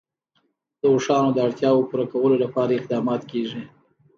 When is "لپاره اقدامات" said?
2.43-3.21